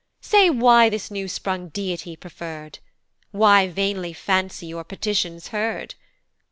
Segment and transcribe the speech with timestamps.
[0.21, 2.79] "Say why this new sprung deity preferr'd?
[3.29, 5.93] "Why vainly fancy your petitions heard?